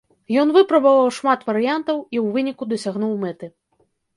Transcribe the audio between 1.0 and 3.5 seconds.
шмат варыянтаў і ў выніку дасягнуў мэты.